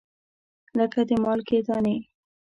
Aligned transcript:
لګه 0.77 1.01
د 1.07 1.11
مالګې 1.23 1.59
دانې 1.67 1.97